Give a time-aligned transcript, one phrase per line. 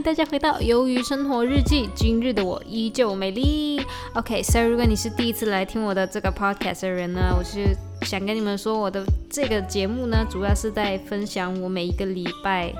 [0.00, 1.86] 大家回到《鱿鱼生活日记》。
[1.92, 3.84] 今日的我依旧美丽。
[4.14, 12.72] OK，so 如果你是第一次来听我的这个 podcast 的人呢，我是想跟你们说，我的这个节目呢，主要是在分享我每一个礼拜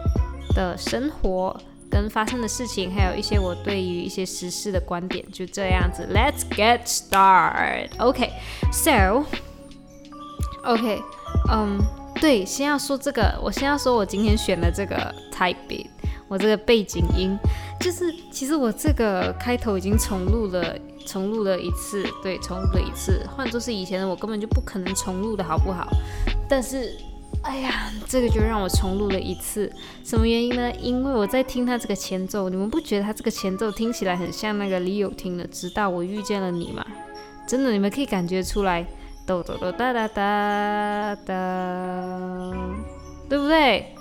[0.54, 6.08] 的生活跟发生的事情，还有一些我对于一些时事的观点，就这样子。
[6.14, 7.88] Let's get started.
[7.98, 9.24] OK，so
[10.62, 11.02] OK，
[11.50, 11.80] 嗯，
[12.20, 15.86] 对，先要说这个，我先要说我今天选的这个 type。
[16.28, 17.36] 我这个背景音，
[17.80, 23.26] 就是其实我这个开头已经重录了，重录了一次，对，重录了一次。
[23.34, 25.88] 换作是以前的我，根本就不可能重录的好不好？
[26.48, 26.96] 但是，
[27.42, 29.72] 哎呀，这个就让我重录了一次。
[30.04, 30.70] 什么原因呢？
[30.80, 36.84] 因为我在听他这个前奏，你们不觉得他这个前奏听起来很像那个李友廷的《直到我遇见了你》吗？
[37.46, 38.86] 真的，你们可以感觉出来，
[39.26, 42.54] 哆哆哆哒哒哒哒，
[43.30, 43.94] 对不对？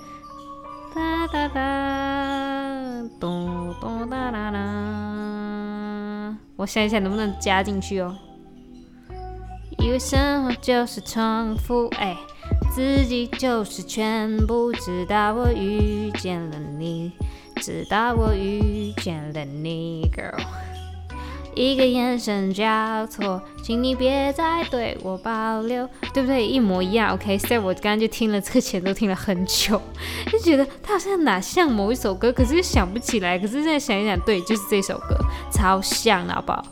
[0.98, 6.36] 哒哒哒，咚咚哒啦啦。
[6.56, 8.16] 我想一想能不能加进去哦。
[9.78, 12.18] 以为生活就是重复，哎，
[12.72, 14.74] 自己就是全部。
[14.74, 17.12] 直到我遇见了你，
[17.58, 20.34] 直到我遇见了你，girl。
[21.58, 26.46] 一个眼神交错，请你别再对我保留，对不对？
[26.46, 27.14] 一模一样。
[27.14, 29.82] OK，所以我刚刚就听了这个前奏，听了很久，
[30.32, 33.38] 就觉得它好像哪像某一首歌，可是又想不起来。
[33.40, 35.18] 可是现在想一想，对，就是这首歌，
[35.52, 36.64] 超像，好不好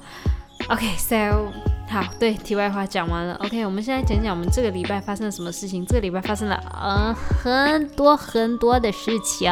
[0.70, 1.75] ？OK，so。
[1.88, 3.36] 好，对，题外话讲完了。
[3.36, 5.86] OK，我们现在讲讲我们这个礼拜发生了什么事情。
[5.86, 9.50] 这个礼拜发生了呃很多很多的事情。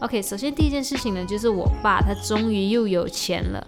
[0.00, 3.66] OK，首先第一件事情呢，就是我爸他终于又有钱了。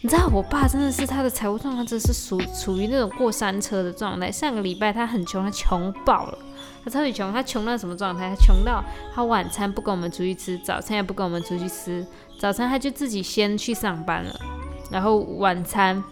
[0.00, 4.32] 你知道我爸真的是他的财务状况真的是属处于那种过山车的状态。
[4.32, 6.38] 上个礼拜他很穷，他穷爆了，
[6.84, 8.30] 他超级穷，他穷到什么状态？
[8.30, 8.82] 他穷到
[9.14, 12.06] 他晚餐不跟我们出去吃，早餐也不跟我们出去吃。
[12.38, 14.34] 早餐他就自己先去上班了，
[14.90, 16.02] 然后晚餐。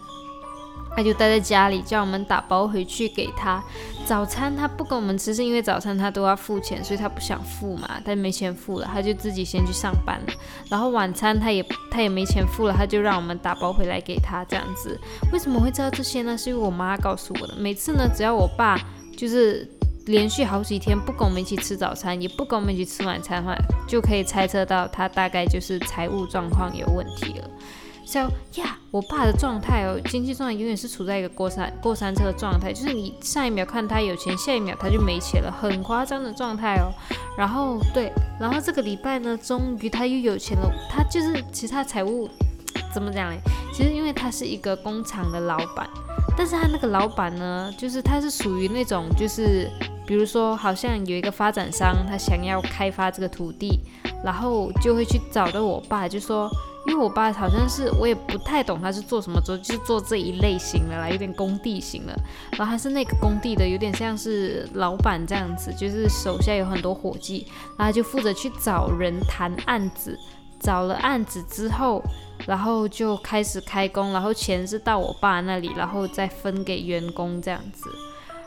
[0.95, 3.63] 他就待在家里，叫我们打包回去给他。
[4.05, 10.33] 早餐他不跟我们吃，是因为早餐他都要付钱，所以他不想付嘛，他没钱付了，他就自己先去上班了。
[10.69, 14.99] 然后晚餐他也他也没钱付了，他就让我们打包回来给他这样子。
[15.31, 16.37] 为什么会知道这些呢？
[16.37, 17.55] 是因为我妈告诉我的。
[17.57, 18.79] 每次呢，只要我爸
[19.15, 19.69] 就是
[20.07, 23.55] 连续好几天不跟我们一起吃早餐，也不跟我们一起吃晚餐的话，
[23.87, 27.47] 就可以猜测到他大概就是财务状况有问题了。
[28.11, 36.89] So yeah，我爸的状态哦，经济状态永远是处在一个过山过山车的状态，就是你上一秒看他有钱，下一秒他就没钱了，很夸张的状态哦。
[37.37, 40.71] 然后对，然后这个礼拜呢，终于他又有钱了。
[40.89, 42.27] 他就是其他财务
[42.93, 43.37] 怎么讲嘞？
[43.73, 45.89] 其实因为他是一个工厂的老板，
[46.37, 49.69] 但是他那个老板呢，就是他是属于那种就是
[50.05, 53.79] 比如说好像有一个发展商，他想要开发这个土地，
[54.23, 56.49] 然后就会去找到我爸，就说。
[56.87, 62.15] 因为我爸好像是我也不太懂他是做什么，做就是做这一类型的啦，有点工地型的。
[62.57, 67.45] 然后他是那个工地的，有点像是老板这样子，就是手下有很多伙计，
[67.77, 70.17] 然后就负责去找人谈案子。
[70.59, 72.03] 找了案子之后，
[72.45, 77.89] 然后就开始开工，然后钱是到我爸那里，然后再分给员工这样子。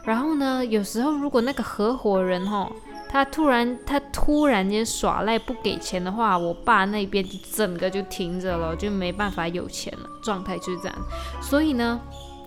[0.05, 2.73] 然后呢，有时候如果那个合伙人吼。
[3.15, 7.23] 他突然，他突然间耍赖不给钱的话，我爸那边
[7.55, 10.97] 整个就停着了，就没办法有钱了，状态就是这样。
[11.43, 12.01] 所以呢，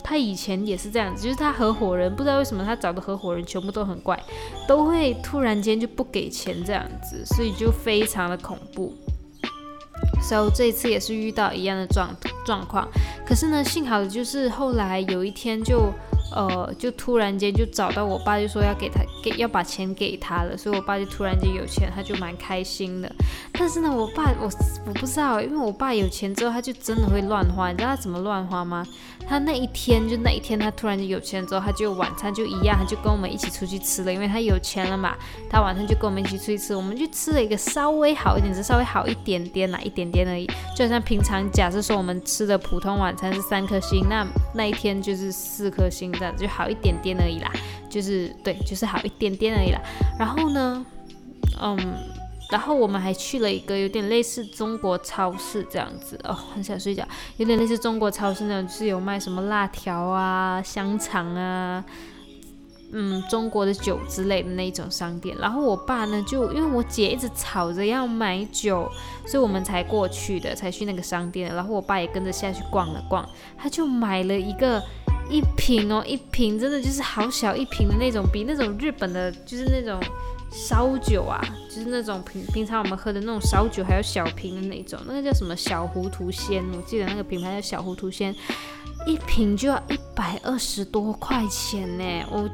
[0.03, 4.19] 他以前也是这样子，就是他合伙人不知道为什么他找的合伙人全部都很怪，
[4.67, 8.91] 都会突然间就不给钱这样子，所以就非常的恐怖。
[10.21, 12.09] 所以这一次也是遇到一样的状
[12.45, 12.87] 状况，
[13.25, 15.91] 可是呢，幸好的就是后来有一天就。
[16.35, 23.09] 呃，就突然间就找到我爸，就说要给他给要把钱给他了，所以我爸就突然间有钱，他就蛮开心的。
[23.57, 24.49] 但是呢，我爸我
[24.85, 27.71] 我不知道，因为我爸有钱之后，他就真的会乱花。
[27.71, 28.85] 你知道他怎么乱花吗？
[29.27, 35.15] 他那一天就那一天，他突然就有钱之后，他就晚餐就一样，他就跟我们一起出去吃了，因为他有钱了嘛。
[35.49, 40.45] 他晚上就跟我们一起出去吃，我们就吃了一个稍微好一点，只稍微好一点点啦，一点点而已。
[40.75, 46.05] 就好像平常假设说我们吃的普通晚餐是三颗星，那那一天就是四颗星。
[46.15, 47.51] 这样就好一点点而已啦，
[47.89, 49.81] 就是对，就是好一点点而已啦。
[50.17, 50.85] 然后呢，
[51.61, 51.77] 嗯，
[52.51, 57.03] 然后我们还去了一个有点类似中国超市这样子哦，很想睡觉，
[57.37, 61.83] 有点类似中国超市那种，就是有卖什么辣条啊、香肠啊，
[62.91, 65.35] 嗯，中国的酒之类的那种商店。
[65.39, 68.89] 然后我爸呢，就因为我姐一直吵着要买酒，
[69.25, 71.53] 所以我们才过去的，才去那个商店。
[71.53, 73.27] 然后我爸也跟着下去逛了逛，
[73.57, 74.81] 他就买了一个。
[75.27, 79.99] 一瓶哦，一瓶真的就是好小一瓶的那种，比那种日本的，就是那种
[80.57, 81.37] 烧酒啊，
[81.69, 88.33] 就是那种平平常我们喝的那种烧酒，还有小瓶的那种，那个叫什么小糊涂仙，我记得那个品牌叫小糊涂仙，
[89.05, 92.25] 一瓶就要一百二十多块钱呢。
[92.31, 92.49] 我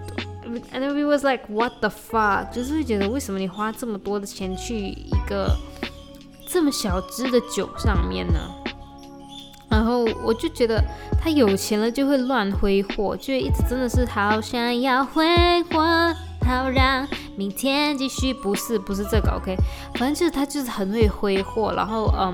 [0.74, 5.56] ，and it was like what the fuck，就是会觉得为什么你花这么多的钱去一个
[6.48, 8.40] 这么小支的酒上面呢？
[9.70, 10.84] 然后我就觉得
[11.22, 15.24] 他有钱了就会乱挥霍，就一直真的是好想要挥
[15.66, 15.86] 霍。
[16.44, 19.56] 好让明天继续，不是不是这个，OK，
[19.96, 22.34] 反正就是他就是很会挥霍，然后嗯，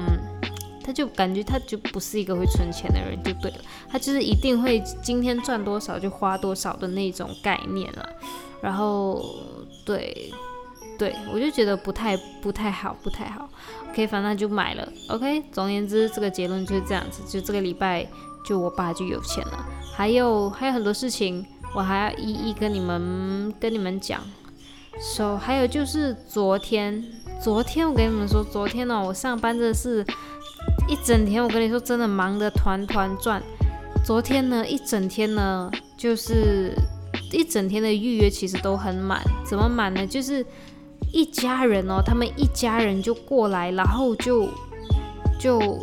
[0.83, 3.51] 他就感觉他就不是一个会存钱的人，就对？
[3.51, 3.57] 了，
[3.89, 8.09] 他就是一定会今天赚多少就花多少的那种概念了，
[8.61, 9.23] 然后
[9.85, 10.33] 对
[10.97, 13.47] 对，我就觉得不太不太好，不太好
[13.91, 18.07] ，OK，反正就买了，OK，总而言之，这个结论就是这样子，就这个礼拜
[18.43, 19.65] 就我爸就有钱了，
[19.95, 21.45] 还有还有很多事情。
[21.75, 24.21] 我还要一一跟你们跟你们讲。
[24.99, 27.03] ，so 还有就是昨天，
[27.41, 30.05] 昨天我跟你们说，昨天呢，我上班真的是
[30.87, 33.41] 一整天，我跟你说真的忙得团团转。
[34.05, 36.73] 昨天呢，一整天呢，就是
[37.31, 40.05] 一整天的预约其实都很满，怎么满呢？
[40.05, 40.45] 就是
[41.11, 44.49] 一家人哦，他们一家人就过来，然后就
[45.39, 45.79] 就。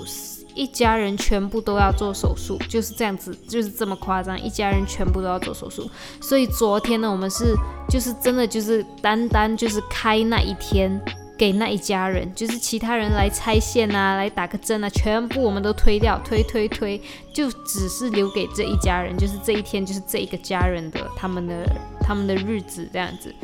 [0.55, 4.41] 一家人全部都要做手术，就是这样子，就是这么夸张。
[4.41, 5.91] 一家人全部都要做手术，
[6.21, 7.55] 所以昨天呢，我们是
[7.89, 11.01] 就是真的就是单单就是开那一天
[11.37, 17.01] 给那一家人，就是其他人来拆线啊，来打个针啊，全部我们都推掉，推推推，
[17.33, 21.67] 就只是留给这一家人，就是这一天就是这一个家人的他们的
[22.01, 23.35] 他们的日子这样子。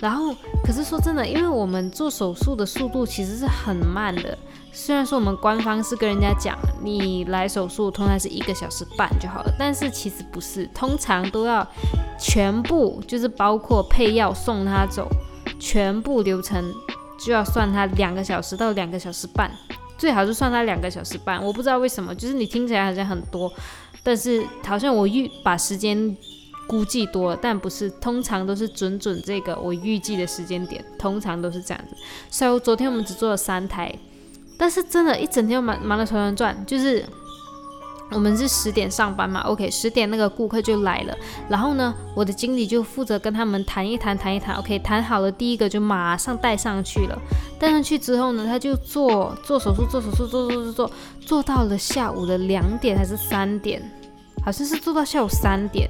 [0.00, 4.38] 然后，可是说真的，因为我们做手术的速度其实是很慢的。
[4.72, 11.66] 虽然说我们官方是跟人家讲，你来手术通常是一个小时半就好了，但是其实不是，通常都要
[12.18, 15.08] 全部就是包括配药送他走，
[15.58, 16.72] 全部流程
[17.24, 19.50] 就要算它两个小时到两个小时半，
[19.98, 21.44] 最好是算它两个小时半。
[21.44, 23.52] 我不知道为什么，就是你听起来好像很多，
[24.02, 26.16] 但是好像我预把时间
[26.66, 31.96] 估计多了，但不是，通常都是准准这个我预计的时间点，通常都是这样子。
[32.30, 33.92] 所以昨天我们只做了三台。
[34.56, 37.02] 但是真的，一整天忙忙得团团转，就是
[38.12, 41.16] 我们是十点上班嘛，OK，十点那个顾客就来了，
[41.48, 47.18] 然后呢，我的经理就负责跟他们谈一谈，谈一谈，OK，谈好了，第一个就马上带上去了，
[47.58, 50.90] 带上去之后呢，他就做做手术，做手术，做做做做，
[51.20, 53.80] 做到了下午的两点还是三点，
[54.44, 55.88] 好像是做到下午三点，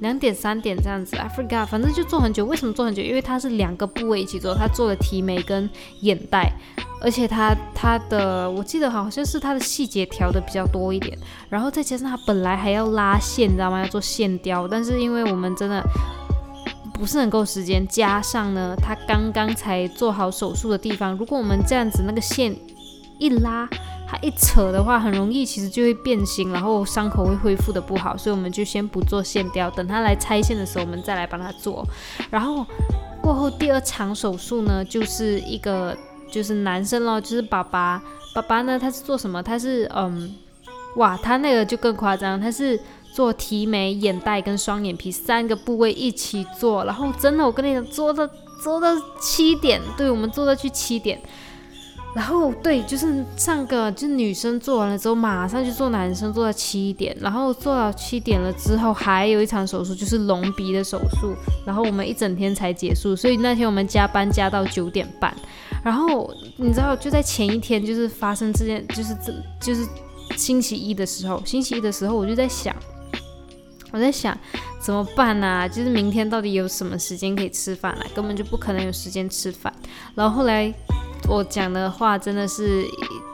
[0.00, 2.44] 两点三点这样子，I forgot，反正就做很久。
[2.44, 3.02] 为什么做很久？
[3.02, 5.68] 因为它是两个部位一起做，他做了提眉跟
[6.02, 6.52] 眼袋。
[7.00, 11.16] 而且他他的，我记得好像是他的细节调的比较多一点，
[11.48, 13.80] 然后再加上他本来还要拉线，你知道吗？
[13.80, 15.80] 要做线雕，但是因为我们真的
[16.92, 22.52] 不是很够时间，加上呢，他刚刚才做好手术的地方，如果我们这样子那个线
[23.18, 23.68] 一拉，
[24.08, 31.86] 它一扯的话，很容易其实就会变形，然后伤口会恢复的不好，所以我们就先不做线雕，等他来拆线的时候，我们再来帮他做。
[32.30, 32.64] 然后
[33.20, 35.96] 过后第二场手术呢，就是一个。
[36.30, 38.02] 就是男生咯，就是爸爸。
[38.34, 39.42] 爸爸呢，他是做什么？
[39.42, 40.36] 他是嗯，
[40.96, 42.78] 哇，他那个就更夸张，他是
[43.14, 46.84] 做提眉、眼袋跟双眼皮三个部位一起做。
[46.84, 48.28] 然后真的，我跟你讲，做到
[48.62, 51.18] 做到七点，对我们做到去七点。
[52.14, 57.16] 然后对，就是上个就女生做完了之后，马上就做男生，做到七点。
[57.20, 61.32] 然后做到七点了之后，还有一场手术，就是隆鼻的手术。
[61.64, 65.32] 然后我们一整天才结束，所以那天我们加班加到九点半。
[65.84, 69.86] 然后你知道，就在前一天，就是发生这件，就是这就是
[70.36, 72.74] 星期一的时候，星期一的时候，我就在想，
[73.92, 74.36] 我在想
[74.80, 75.68] 怎么办呢？
[75.68, 78.04] 就是明天到底有什么时间可以吃饭了？
[78.12, 79.72] 根本就不可能有时间吃饭。
[80.16, 80.74] 然后后来。
[81.26, 82.84] 我讲的话真的是，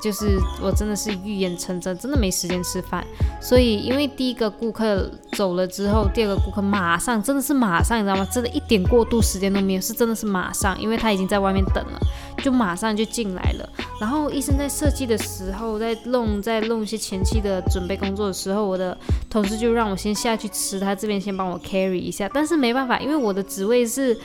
[0.03, 3.05] 就是我真的是预言成真，真的没时间吃饭。
[3.41, 8.27] 所以，因为第一个顾客走了之后，第二个顾客马上，真的是马上，你知道吗？
[8.33, 12.01] 真的一点过渡时间都没有，是真的是马上，因为他已经在外面等了，
[12.43, 13.69] 就马上就进来了。
[14.01, 18.97] 然后医生在设计的时候，在弄在弄一些前期的准备工作的时候，我的
[19.31, 22.29] 同事就让我先下去吃，他这边先帮我 carry 一下。
[22.35, 24.19] 但是没办法，因为我的职位是。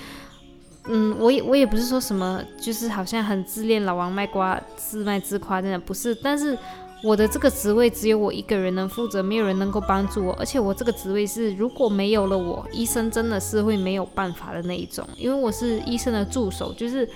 [0.91, 6.15] 嗯，我也我也不是说什么，就是好像很自恋，老王卖瓜，自卖自夸，真的不是。
[6.15, 6.57] 但是
[7.03, 10.33] 我的这个职位只有我一个人能负责，没有人能够帮助我。
[10.39, 15.07] 而且我这个职位是，如果没有了我，医生真的是会没有办法的那一种。
[15.15, 17.07] 因为我是医生的助手，就是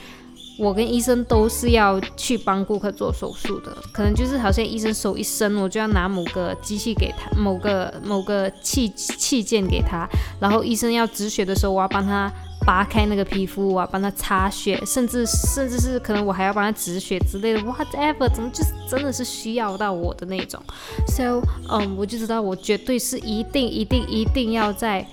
[0.60, 3.76] 我跟医生都是要去帮顾客做手术的。
[3.92, 10.08] 可能就是好像医生手一伸，我就要拿某个机器给他，某个某个器器件给他。
[10.40, 12.32] 然后医生要止血的时候，我要帮他。
[12.66, 20.62] 扒开那个皮肤啊，帮他擦血，甚至甚至是可能我还要帮他止血之类的，whatever，怎么就是真的是需要到我的那种。
[21.08, 25.06] So，嗯，我就知道我绝对是一定一定一定要在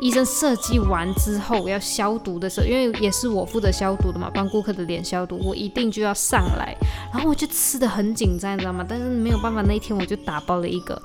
[0.00, 6.76] 医生设计完之后要消毒的时候，因为也是我负责消毒的嘛，帮顾客的脸消毒，我一定就要上来。
[7.12, 8.84] 然后我就吃的很紧张，你知道吗？
[8.88, 11.00] 但是没有办法，那一天我就打包了一个。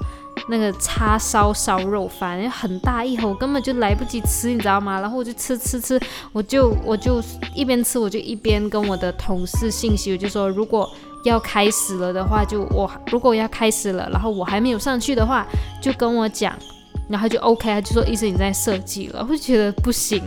[0.50, 5.02] 那个叉烧烧肉饭，很大一盒，我根本就来不及吃，你知道吗？
[5.02, 6.00] 然后我就吃吃吃，
[6.32, 7.22] 我就我就
[7.54, 10.90] 一边吃，我就一边跟我的同事信息，我就说如果
[11.24, 15.46] 要开始了的话，就我如果要开始了，然后我还没有上去的话，
[15.82, 16.54] 就跟我讲，
[17.10, 20.24] 然后就 OK，他就说医生你在设计了，我就觉得不行，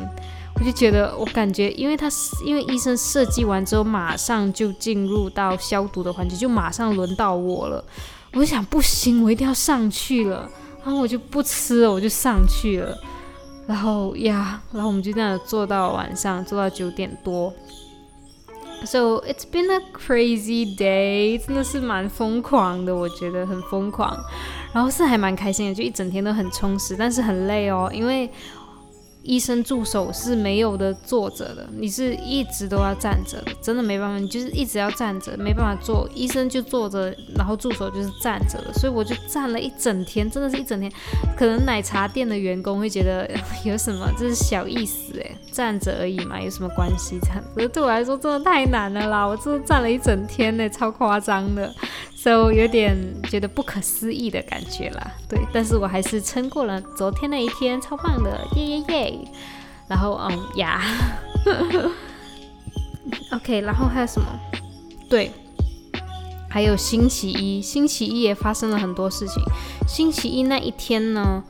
[0.56, 2.08] 我就觉得我感觉，因为他
[2.44, 7.82] 因为医生设计完之后，马上就进入到消毒的环节，就马上轮到我了。
[8.34, 10.48] 我想不行，我一定要上去了，
[10.84, 12.96] 然后我就不吃了，我就上去了，
[13.66, 17.52] 然后呀，然后我们就这样坐到晚上，坐到九点多。
[18.84, 24.16] So it's been a crazy day，真的是蛮疯狂的，我觉得很疯狂，
[24.72, 28.30] 然后是还蛮开心的，就一整天都很充实，但是很累哦，因为。
[29.22, 36.08] 医生助手是没有的坐着的，你是一直都要站着的，真的没办法，你就是一直要站着，没办法坐。
[36.14, 40.90] 医生就坐着，然后助手就是站着的，所以我就站了一整天，真的是一整天。
[41.36, 43.30] 可能奶茶店的员工会觉得
[43.64, 47.18] 有什么，这是小意思诶，站着而已嘛，有什么关系？
[47.20, 51.72] 这样，可是对我来说真的太难了啦，我真的站了一整天呢，超夸张的。
[52.22, 59.18] So 有点觉得不可思议的感觉啦，对，但是我还是撑过了昨天那一天，超棒的，耶耶耶！
[59.88, 60.82] 然后，嗯呀，
[63.32, 64.26] OK，然后还有什么？
[65.08, 65.30] 对，
[66.50, 69.42] 还有星期一，星期一也发生了很多事情。
[69.88, 71.42] 星期一那一天呢，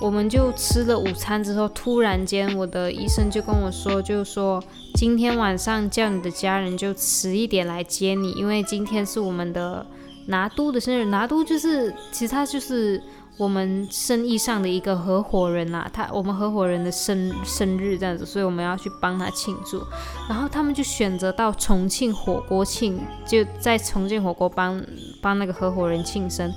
[0.00, 4.60] 我们就吃了午餐之后，突然间我的医生就跟我说，就说
[4.94, 9.86] 今天晚上叫你的家人就迟一点来接你，因为今天是我们的。
[10.26, 13.02] 拿督的生日，拿督就是其实他就是
[13.36, 19.82] 我们生意上的一个合伙人啦，他我们合伙人的生生日这样子，所以我们要去帮他庆祝。
[20.28, 24.82] 然后他们就选择到重庆火锅庆，就在重庆火锅帮
[25.20, 26.52] 帮那个合伙人庆生。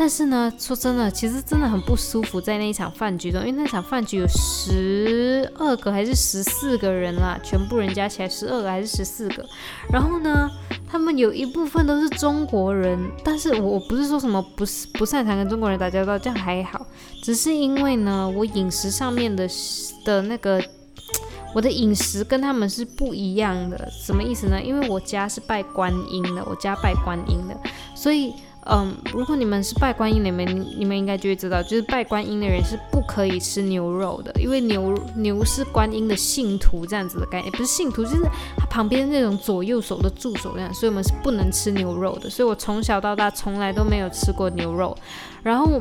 [0.00, 9.44] 但是呢，说真的，其实真的很不舒服，在那一场饭局中，因为那场饭局有十二个还是十四个人啦，全部人加起来十二个还是十四个。
[9.92, 10.50] 然后呢，
[10.88, 16.86] 他们有一部分都是中国人，但是我不是说什么不是不擅长跟中国人打交道，这样还好，
[17.22, 19.46] 只是因为呢，我饮食上面的
[20.02, 20.64] 的那个，
[21.54, 24.58] 我的饮食跟他们是不一样的，什么意思呢？
[24.62, 27.54] 因为我家是拜观音的，我家拜观音的，
[27.94, 28.32] 所以。
[28.66, 38.22] 嗯，如果你们是拜观音，你们你们应该就会知道，就是拜观音的人是不可以吃牛肉的，因为牛牛是观音的信徒这样子的概念，不是信徒，就是
[38.58, 42.28] 他旁边那种左右手的助手这样，所以我们是不能吃牛肉的。
[42.28, 44.96] 所以我从小到大从来都没有吃过牛肉。
[45.42, 45.80] 然后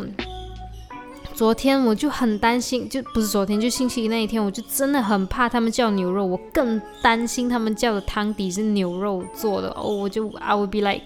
[1.33, 11.01] 昨天我就很担心，就不是昨天，就星期一那一天，我就真的很怕他们叫牛肉，我更担心他们叫的汤底是牛肉做的哦，我就 I would be like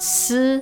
[0.00, 0.60] 吃。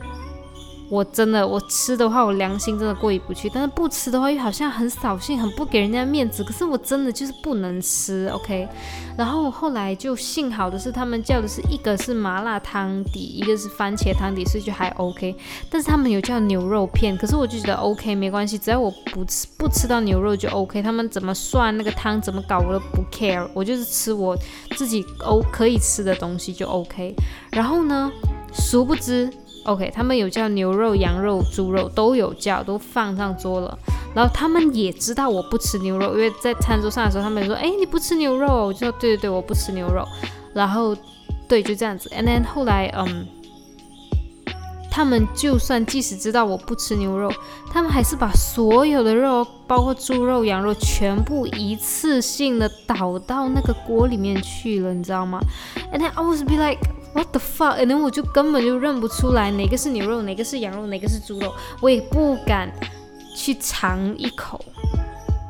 [0.90, 3.48] 我真的，我吃的话，我良心真的过意不去。
[3.54, 6.42] 但是不吃的话，又好像很扫兴，很不给人家面子。
[6.42, 8.68] 可是我真的就是不能吃，OK。
[9.16, 15.36] 然后后来就幸好的是，他们叫的是一个是麻辣汤底，一个是番茄汤底，所以就还 OK。
[15.70, 20.82] 但是他们有叫牛肉片，可是我就觉得 OK 没关系，只要我不吃不吃到牛肉就 OK。
[20.82, 24.36] 他们怎么算那个汤怎么搞我都不 care，我就是吃我
[24.76, 27.14] 自己 O 可以吃的东西就 OK。
[27.52, 28.10] 然后呢，
[28.52, 29.30] 殊不知。
[29.70, 33.78] OK，他们有叫牛肉、羊肉、猪肉都有叫，都放上桌了。
[34.12, 40.04] 然后他们也知道我不吃牛肉，因为在餐桌上的时候，他们说：“哎，你不吃牛肉？”我就说：“对对对，我不吃牛肉。”
[40.52, 40.96] 然后，
[41.46, 42.10] 对，就这样子。
[42.10, 43.28] And then 后来，嗯，
[44.90, 47.32] 他们就算即使知道我不吃牛肉，
[47.72, 55.38] 他们还是把所有的肉，包括猪肉、羊肉，全部一次性的倒到那个锅里面去了，你知道吗
[55.92, 56.80] ？And then I was be like。
[57.12, 57.84] What the fuck？
[57.86, 62.72] 然后我就根本就认不出来哪个是牛肉，哪个是羊肉，哪个是猪肉，我也不敢
[63.36, 64.64] 去尝一口。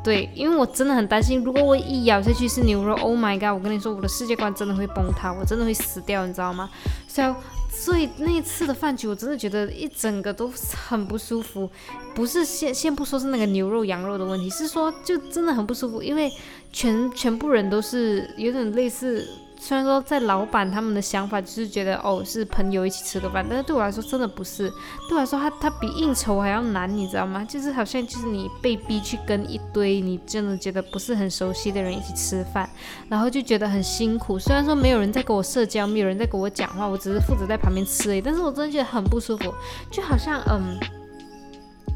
[0.03, 3.51] 对，因为我真的很担心，如果我一咬下去是牛肉，Oh my god！
[3.53, 6.71] 我跟你说，我的世界观真的会崩塌，我真的会死掉，你知道吗
[7.07, 7.37] ？So，
[7.71, 10.51] 所以那一次的饭局，我真的觉得一整个都
[10.89, 11.69] 很不舒服。
[12.15, 16.33] 不是先先不说是那个牛肉羊肉的问题，是说就真的很不舒服，因为
[16.73, 19.29] 全全部人都是有点类似。
[19.63, 24.71] 虽然说在老板他们的想法就是觉得哦是朋友一起吃个饭，但是对我来说真的不是。
[25.07, 27.45] 对我来说，他他比应酬还要难，你知道吗？
[27.45, 32.69] 就是好像就是你被逼去跟一堆你真的觉得不是很熟悉的人一起吃饭，
[33.09, 34.39] 然后就觉得很辛苦。
[34.39, 39.53] 虽然说没有人在跟我社交，没有人在跟我讲话，我只是负责在旁边吃而已，但是我真的觉得很不舒服，
[39.91, 40.79] 就好像嗯。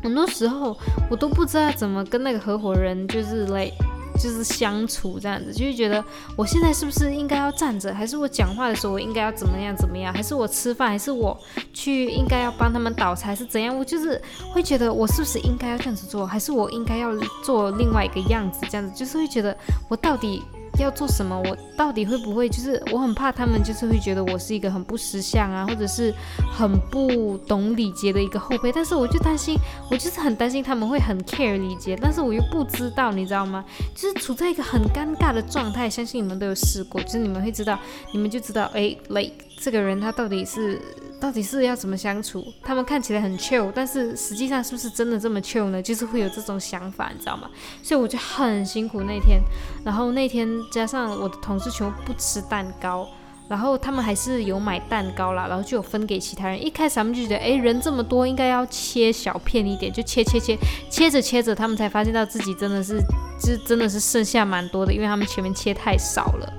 [0.02, 0.76] 很多时候
[1.08, 3.70] 我都不知道怎么跟那个合伙人就是来
[4.14, 6.04] 就是相处这样子，就会觉得
[6.36, 11.38] 我现在是不是应该要站着，还是我讲话的时候我应该要怎么样怎么样，还是我吃饭，还是我
[11.72, 13.76] 去应该要帮他们倒菜是怎样？
[13.76, 14.20] 我就是
[14.52, 18.60] 会觉得我是不是应该要这样子做，还是我应该要做另外一个样子？
[18.70, 19.56] 这样子，就是会觉得
[19.88, 20.42] 我到底。
[20.82, 21.38] 要做什么？
[21.38, 22.48] 我到底会不会？
[22.48, 26.12] 就是我很怕他们，就是会觉得我是一个很不识相啊，或者是
[26.52, 28.72] 很不懂礼节的一个后辈。
[28.72, 29.56] 但是我就担心，
[29.90, 33.64] 我就是很担心他们会很 care 礼节，但是我又不知道，你知道吗？
[33.94, 35.88] 就是处在一个很尴尬的状态。
[35.88, 37.78] 相信你们都有试过，就是你们会知道，
[38.12, 40.80] 你们就知道，哎，like 这个人他到底是。
[41.24, 42.44] 到底是要怎么相处？
[42.62, 45.80] 他们看起来很 chill，但是实际上是不是真的这么 chill 呢？
[45.80, 47.48] 就是会有这种想法，你知道吗？
[47.82, 49.40] 所以我就很辛苦那天，
[49.86, 53.08] 然后那天加上我的同事全部不吃蛋糕，
[53.48, 56.62] 然后他们还是有买蛋糕啦，然后就有分给其他人。
[56.62, 60.58] 一开始他们就觉得，哎，人这么多，应该要切小片一点，就切切切，
[60.90, 63.00] 切着切着，他们才发现到自己真的是，
[63.40, 66.52] 就真的是剩下蛮多的，因为他们前面切太少了。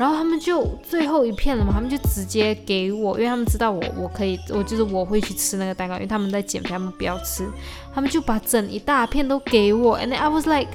[0.00, 7.46] 然后他们就最后一片了嘛，他们就直接给我，因为他们知道我我可以，我就是我会去吃那个蛋糕，因为他们在减肥，他们不要吃，
[7.94, 10.68] 他们就把整一大片都给我，and I was like。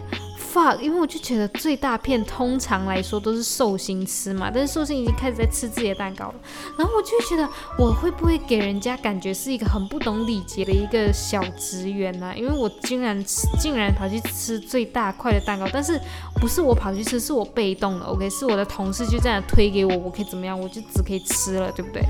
[0.55, 6.35] fuck，因为我就觉得最大片通常来说都是寿星吃嘛，但是寿星已经开始在吃自己的蛋糕了，
[6.77, 7.45] 然后我就觉得
[7.77, 12.33] 我会不会给人家感觉是一个很不懂礼节的一个小职员呢？
[12.37, 13.21] 因为我竟然，
[13.59, 15.99] 竟然跑去吃最大块的蛋糕，但是
[16.39, 20.57] 不是我跑去吃，是我被动的，OK，是我的同事就这样推给我，我可以怎么样？
[20.57, 22.01] 我就只可以吃了，对不对？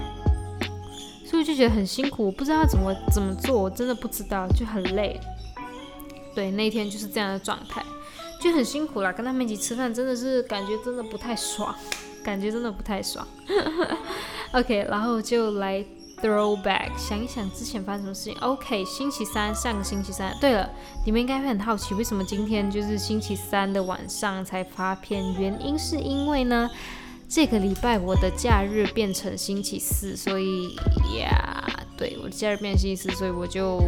[1.26, 5.20] 所以我就觉得很辛苦，我不知道怎么怎么做，我真的不知道，就很累。
[6.36, 7.82] 对，那天就是这样的状态。
[8.46, 11.74] 就很辛苦啦，跟他们一起吃饭真的是感觉真的不太爽，
[12.24, 13.28] 感觉真的不太爽。
[14.54, 15.84] OK，然后就来
[16.22, 18.36] throwback，想一想之前发生什么事情。
[18.42, 20.32] OK，星期三，上个星期三。
[20.40, 20.70] 对了，
[21.08, 25.34] 你们应该会很好奇，为什么今天就是星期三的晚上才发片？
[25.40, 26.70] 原因是因为呢，
[27.28, 30.76] 这个礼拜我的假日变成星期四，所以
[31.18, 33.82] 呀，对，我的假日变星期四，所以我就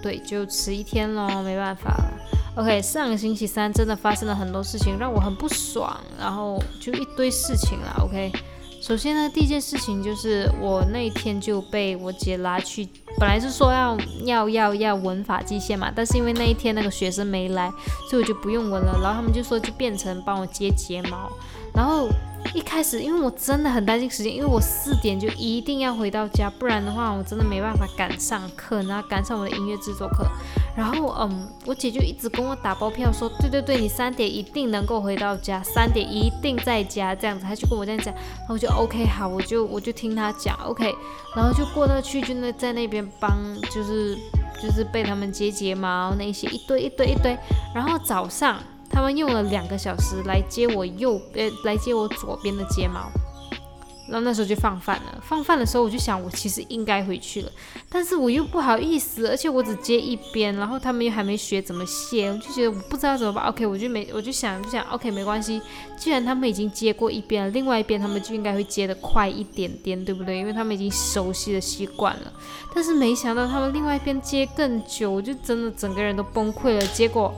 [0.00, 2.12] 对，就迟一天咯，没办法了。
[2.54, 7.96] OK，上个星期三真的发生了很多事情，让我很不爽，然后就一堆事情啦。
[8.00, 8.30] OK，
[8.80, 12.86] 首先呢，第一件事情就是我那一天就被我姐拉去，
[13.18, 17.70] 本来是说要要要要纹发际线嘛，但是因为那一天那个学生没来，
[18.10, 18.98] 所以我就不用纹了。
[19.02, 21.30] 然后他们就说就变成帮我接睫毛，
[21.74, 22.08] 然后。
[22.54, 30.26] 一开始，因为我真的很担心时间，因为我四点就一定要回到家，不然的话我真的没办法赶上课，然后赶上我的音乐制作课。
[30.76, 38.12] 然后，嗯，我姐就一直跟我打包票说，对对对，你三点一定能够回到家，三点一定在家，这样子，她就跟我这样讲。
[38.14, 40.94] 然后我就 OK，好，我就我就听她讲 OK，
[41.36, 43.30] 然后就过那去，就那在那边帮，
[43.70, 44.16] 就是
[44.62, 47.36] 就是被他们接睫毛那些一堆一堆一堆，
[47.74, 48.58] 然后早上。
[48.92, 53.10] 他们用了两个小时来接我右呃来接我左边的睫毛，
[54.06, 55.18] 然后那时候就放饭了。
[55.22, 57.50] 放饭的时候我就想，我其实应该回去了，
[57.88, 63.46] 但是我又不好意思，而且我只接一边，然后他们又还没学怎么卸，我就觉得我不知道怎么办。
[63.46, 65.62] OK，我就没我就想就想 OK 没关系，
[65.96, 70.36] 既然他们已经接过一边了，另外一边他们就应该会接的快一点点，对不对？
[70.36, 72.32] 因为他们已经熟悉的习惯了。
[72.74, 76.86] 但是没想到他们另外一边接更久，我就真的整个人都崩溃了。
[76.88, 77.32] 结果。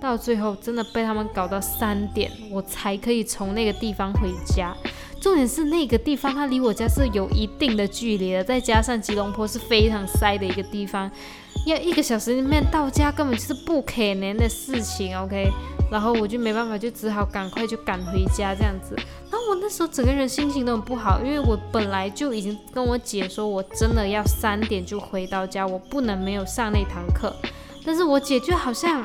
[0.00, 4.74] 到最后真的被他们搞到三点，我才可以从那个地方回家。
[5.20, 11.10] 重点是那个地方它离我家是有一定的距离的，再加上吉隆坡是非常塞的一个地方，
[11.66, 15.18] 要一个小时里面到家根本就是不可能的事情。
[15.18, 15.50] OK，
[15.90, 18.94] 然后我就没办法，就只好赶快就赶回家这样子。
[19.28, 27.34] 然后我那时候整个人心情都很不好，因为我本来就已经跟我姐说我真的要三点就回到家，我不能没有上那堂课。
[27.84, 29.04] 但是我姐就好像。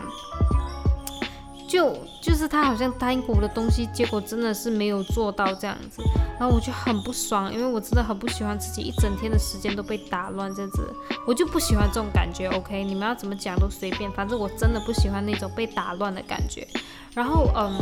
[1.73, 6.03] 就就是他好像答应过我的东西，结果真的是没有做到这样子，
[6.39, 10.88] 然后我就很不爽，因为我真的很不喜欢自己一整天的时间都被打乱这样子，
[11.25, 12.47] 我就不喜欢这种感觉。
[12.53, 16.67] OK，你们要怎么讲都随便，反正我真的不喜欢那种被打乱的感觉。
[17.15, 17.73] 然后嗯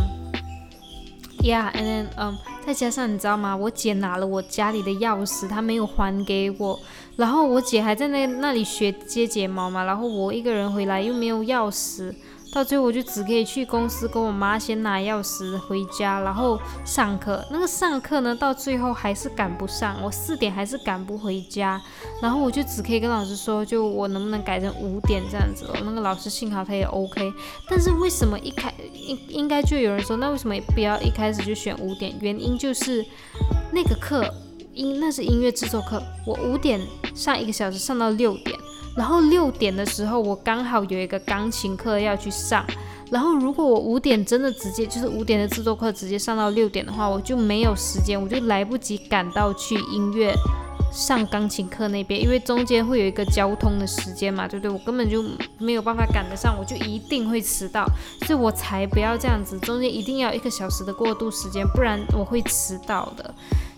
[1.39, 3.58] ，Yeah，and then 嗯，再加上你知道吗？
[3.58, 6.80] 我姐拿了我家里的钥匙，她没有还给我，
[7.17, 12.15] 然后我姐还在那那里学接睫毛嘛，然后我一个人回来又没有钥匙。
[12.52, 17.44] 到最后我就只可以去公司跟我妈先拿钥匙回家，然后上课。
[17.50, 21.82] 那个上课呢，到最后还是赶不上，我四点还是赶不回家，
[22.22, 25.66] 然后我就只可以跟老师说，就我能不能改成五点这样子。
[25.86, 27.34] 那个老师幸好他也 OK，
[27.70, 32.14] 但是为什么一开应应该就有人说，那为什么不要一开始就选五点？
[32.20, 33.06] 原因就是
[33.72, 34.30] 那个课
[34.74, 36.82] 音那是音乐制作课，我五点
[37.16, 38.60] 上一个小时上到六点。
[38.95, 42.65] 然后六点的时候，我刚好有一个钢琴课要去上。
[43.10, 50.34] 然后如果我五点真的直接就是五点的制作课直接上到六点的话，我就没有时间，我就来不及赶到去音乐
[50.93, 54.71] 上钢琴课那边，因为中间会有一个交通的时间嘛，对不对？
[54.71, 55.21] 我根本就
[55.58, 57.86] 没有办法赶得上，我就一定会迟到。
[58.25, 63.34] 所以我才不要这样子，中间一定要一个小时的过渡时间，不然我会迟到的。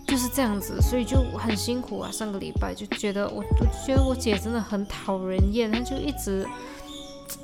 [0.05, 2.11] 就是这样子，所以就很辛苦啊。
[2.11, 6.45] 上个礼拜就觉得我，我觉得我姐真的很讨人厌，她就一直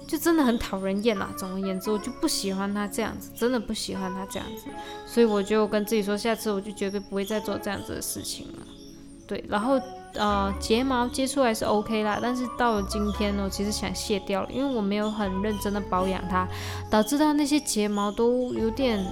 [0.05, 1.33] 就真的很讨人厌啊。
[1.37, 4.65] 总而言之，我就不喜欢她这样子，真的不喜欢她这样子。
[5.05, 8.59] 所以我就跟自己说，下次我就绝对不会再做这样子的事情了。
[9.25, 9.79] 对，然后
[10.13, 16.47] 呃，睫毛接出来是 OK 啦，但是到了今天呢，我其实想卸掉了，因为我没有很认真的保养它，
[16.89, 19.03] 导致到那些睫毛都有点。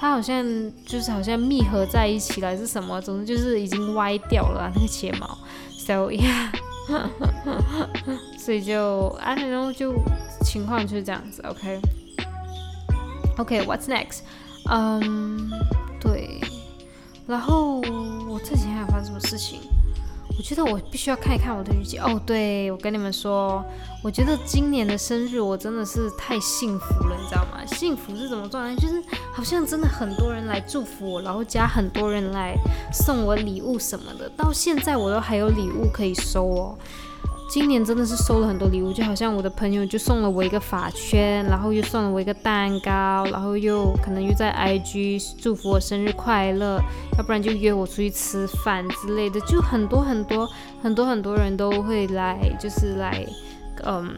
[0.00, 0.42] 它好像
[0.86, 2.98] 就是好像密合在一起了，还是什么？
[3.02, 5.36] 总之就是已经歪掉了那个睫毛
[5.76, 6.48] ，so yeah，
[8.38, 9.94] 所以就 I don't know，就
[10.42, 11.42] 情况就是这样子
[13.36, 14.20] ，OK，OK，What's next？
[14.70, 15.50] 嗯，
[16.00, 16.40] 对，
[17.26, 17.82] 然后
[18.26, 19.60] 我这几天还发生什么事情？
[20.40, 22.18] 我觉得我必须要看一看我的日记哦。
[22.24, 23.62] 对，我跟你们说，
[24.02, 27.62] 我觉得今年的生日我真的是太幸福了，你知道吗？
[27.66, 28.74] 幸福是怎么状态？
[28.74, 32.56] 就是好像真的很多人来祝福我，然后加很多人来
[32.90, 36.78] 送我礼物什么的，到现在我都还有礼物可以收哦。
[37.50, 46.80] 今年真的是收了很多礼物，就好像我的朋友就送了我一个发圈，然后又送了我一个蛋糕，然后又可能又在 IG 祝福我生日快乐，
[47.18, 50.48] 要不然就约我出去吃饭之类的，就很多很多
[50.80, 53.26] 很多很多人都会来，就是来，
[53.82, 54.14] 嗯，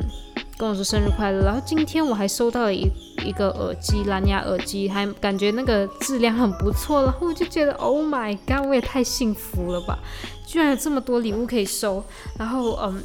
[0.58, 1.42] 跟我说生日快乐。
[1.42, 2.86] 然后今天我还收到了一
[3.24, 9.98] 一个耳机，蓝牙耳机，还感觉那个质量很不错，然后我就觉得 Oh my god，我也太幸福了吧，
[10.46, 12.04] 居然有这么多礼物可以收，
[12.38, 13.02] 然后嗯。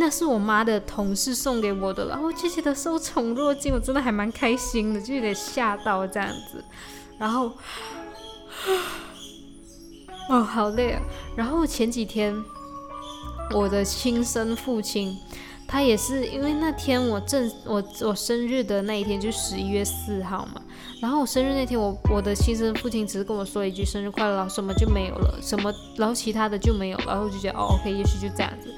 [0.00, 6.64] 那是我妈的同事送给我的，然后就觉得受宠若惊，我真的还蛮开心的，就有点吓到这样子。
[7.18, 7.50] 然后，
[10.30, 11.02] 哦，好累啊。
[11.34, 12.32] 然后前几天，
[13.52, 15.18] 我的亲生父亲，
[15.66, 20.62] 他也是因为那天我正我我生日的那一天就十一月四号嘛。
[21.02, 28.72] 然后我生日那天，我我的亲生父亲只是跟我说一句生日快乐，然后什么就没有了，什么然后其他的就没有，然后我就觉得哦，OK，也许就这样子。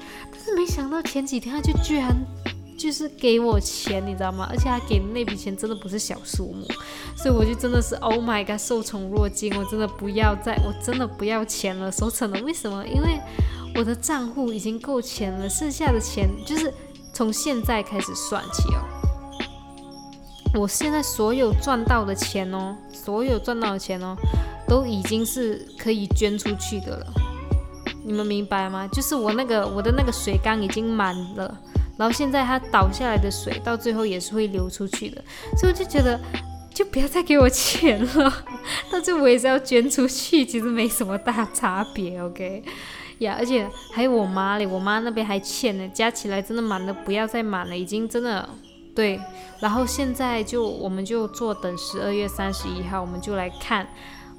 [0.55, 2.15] 没想到前几天他就居然
[2.77, 4.47] 就是给我钱，你知道吗？
[4.49, 6.65] 而且他给的那笔钱真的不是小数目，
[7.15, 12.41] 所以我就真的是 Oh my god，受宠若惊，我真的不要再，我真的不要钱了，收成了。
[12.41, 12.85] 为什么？
[12.87, 13.19] 因为
[13.75, 16.73] 我的账户已经够钱了，剩下的钱就是
[17.13, 18.81] 从现在开始算起哦。
[20.59, 24.17] 我现在所有赚到的钱哦，所有赚到的钱哦，
[24.67, 27.13] 都已经是可以捐出去的了。
[28.11, 28.85] 你们明白吗？
[28.91, 31.57] 就是我那个我的那个水缸已经满了，
[31.97, 35.23] 然后现在它倒下来的水到最后也是会流出去的，
[35.57, 36.19] 所以我就觉得
[36.73, 38.43] 就不要再给我钱了，
[38.91, 42.21] 到最后我也是要捐出去，其实没什么大差别。
[42.21, 42.61] OK，
[43.19, 48.49] 呀，而且还有我妈嘞，我妈那边还欠呢，加起来真的满的不要再满了，已经真的。
[48.93, 49.17] 对，
[49.61, 53.87] 然后现在就我们就坐等十二月三十一号，我们就来看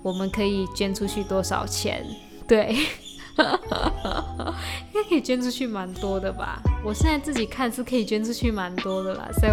[0.03, 2.05] 我们可以捐出去多少钱。
[2.47, 2.77] 对，
[4.93, 6.61] 应该可以捐出去蛮多的吧？
[6.85, 9.29] 我现在自己看是可以捐出去蛮多的啦。
[9.41, 9.53] 所以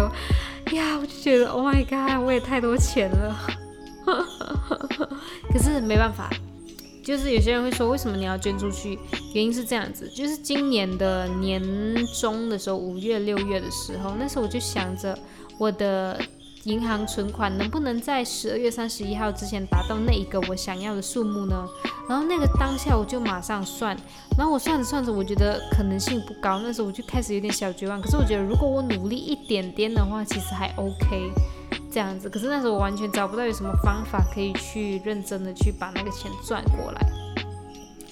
[0.76, 3.36] 呀，我就觉得 Oh my God，我也太多钱了。
[5.52, 6.30] 可是没办法。
[7.02, 8.98] 就是有些人会说，为什么你要捐出去？
[9.32, 11.60] 原因是这样子，就是今年的年
[12.20, 15.18] 中的时候，五月、六月的时候，那时候我就想着，
[15.58, 16.20] 我的
[16.64, 21.66] 银行存款能不能在十二月三十一号之前达到那一个我想要的数目呢？
[22.08, 23.96] 然后那个当下我就马上算，
[24.36, 28.00] 然后我算着算着，我觉得可能性不高，那时候我就开始有点小绝望。
[28.00, 31.30] 可是我觉得，如果我努力一点点的话，其实还 OK。
[31.92, 37.06] 这样子，可是那时候我完全找不到有什么方法可以去认真的去把那个钱赚过来。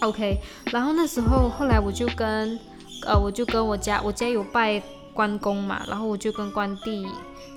[0.00, 0.36] OK，
[0.72, 2.58] 然后那时候后来我就跟
[3.06, 4.82] 呃我就跟我家我家有拜
[5.14, 7.06] 关公嘛，然后我就跟关帝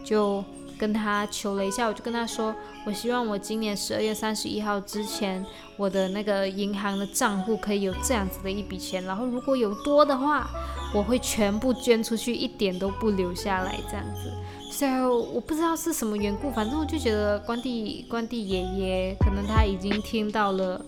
[0.06, 0.44] 就
[0.82, 5.46] 跟他求了一下，我就跟他说，我希望我今年十二月三十一号之前，
[5.78, 10.50] 我的那个银行的账户可以有这样子的一笔钱，然后如果有多的话。
[10.94, 14.30] 我会全部捐出去，一点都不留下来这样子。
[14.70, 20.84] 所以我不知道是什么缘故，反正我就觉得关帝关帝爷爷可能他已经听到了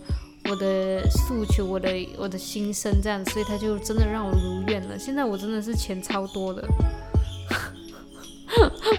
[0.50, 5.00] 我的诉求，我的我的心声这样，所以他就真的让我如愿了。
[5.00, 6.68] 现在我真的是钱超多的。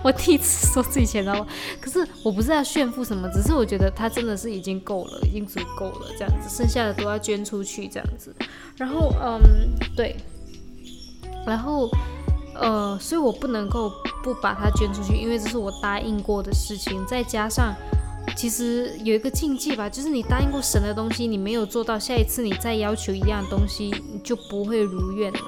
[0.05, 1.47] 我第一次说自己钱到，
[1.81, 8.37] 可是我不是要炫富什么，只是我觉得他真的是已经够了，已经足够了这样子，剩下的都要捐出去这样子。
[8.77, 9.41] 然后，嗯，
[9.97, 10.15] 对，
[11.47, 11.89] 然后，
[12.55, 13.91] 呃，所以我不能够
[14.23, 17.03] 不把它捐出去，因为这是我答应过的事情。
[17.07, 17.75] 再加上，
[18.37, 25.41] 其实有一个禁忌吧，就是你答应过神的东西，你没有做到，下一次你再要求一样东西，你就不会如愿了。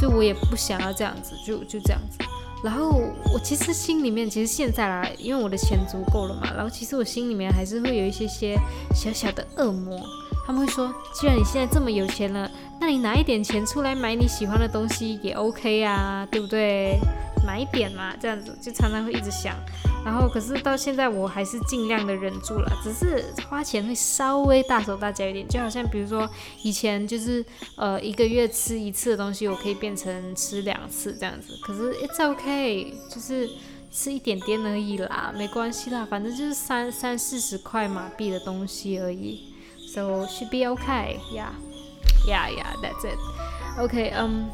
[0.00, 2.18] 所以我也不想要这样子，就就这样子。
[2.62, 3.00] 然后
[3.32, 8.58] 我其实心里面，其实现在啦，因为我的钱足够了嘛，然后其实我心里面还是会有一些些
[8.94, 10.00] 小小的恶魔，
[10.48, 16.98] 他们会说，既然你现在这么有钱了，那你拿一点钱出来买你喜欢的东西也 OK 啊，对不对？
[17.46, 19.54] 买一点嘛，这样子就常常会一直想。
[20.06, 26.26] 然后，可是到现在我还是尽量的忍住了，只是花钱会稍微大手大脚一点，就好像比如说
[26.62, 27.44] 以前就是
[27.76, 31.58] 呃一个月吃一次的东西，我可以变成吃两次这样子。
[31.62, 33.46] 可是 it's OK，就是
[33.90, 39.47] 吃一点点而已啦，没关系啦，反正就是三三四十块马币的东西而已。
[39.92, 43.18] So should be okay，yeah，yeah，yeah，that's it。
[43.78, 44.50] OK，嗯，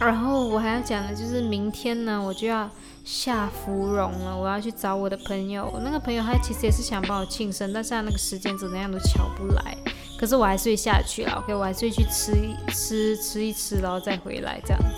[0.00, 2.70] 然后我还要讲的就是明天呢，我就要。
[3.06, 5.72] 下芙蓉了，我要去找我的朋友。
[5.84, 9.78] 那个朋友他其实也是想帮我庆生，但是他那个时间怎么样都巧不来。
[10.18, 14.88] 可是我还是会下去了， OK，我还是会去吃一吃吃一吃，然后再回来这样子。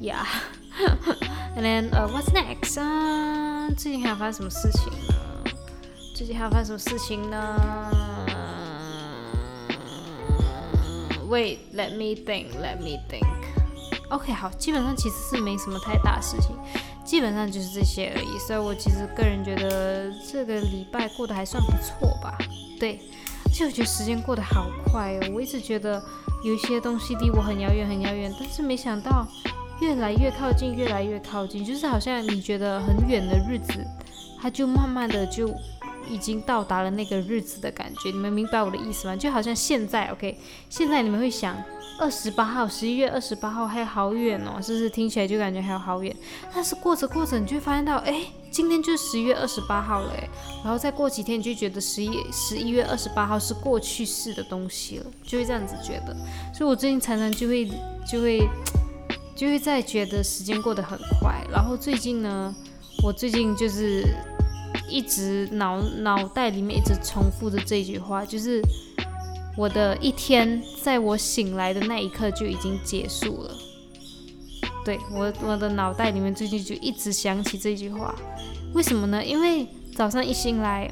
[0.00, 0.24] Yeah.
[1.54, 2.80] And then, uh, what's next?
[2.80, 5.14] 啊，最近还有发生什么事情呢？
[6.14, 8.25] 最近还有发生什么事情呢
[11.28, 12.48] ？Wait, let me think.
[12.60, 13.26] Let me think.
[14.10, 16.56] OK，好，基本上其实是没什么太大事情。
[17.04, 22.36] 基本上就是这些而已，所以我其实个人觉得这个礼拜过得还算不错吧。
[22.80, 23.00] 对，
[23.52, 25.30] 就我觉得时间过得好快哦。
[25.32, 26.02] 我一直觉得
[26.44, 29.24] 有一些东西离我很遥远很遥远，但是没想到
[29.80, 33.86] 越来越靠近，越来越靠近，就是好像你觉得很远的日子，
[34.40, 35.48] 它就慢慢的就
[36.08, 38.10] 已经到达了那个日子的感觉。
[38.10, 39.16] 你们明白我的意思吗？
[39.16, 40.38] 就好像现在，OK，
[40.68, 41.56] 现在你们会想。
[41.98, 46.14] 二十八号，十一月二十八号还有好远哦，是不是听起来就感觉还有好远？
[46.54, 50.28] 但是过着过着，你就会发现到，哎，今天就是十一月二十八号了，哎，
[50.62, 56.14] 然后再过几天，你就觉得十一十一月二十八号是过去式的东西了，就会这样子觉得。
[56.52, 57.66] 所以我最近常常就会
[58.06, 58.46] 就会
[59.34, 61.42] 就会在觉得时间过得很快。
[61.50, 62.54] 然后最近呢，
[63.02, 64.04] 我最近就是
[64.88, 68.62] 一直脑脑袋里面一直重复着这句话，就是。
[69.58, 73.50] 我的一天，在我醒来的那一刻就已经结束了。
[74.84, 78.14] 对我，我的脑袋里面最近就一直想起这句话。
[78.74, 79.24] 为什么呢？
[79.24, 80.90] 因为早上一醒来，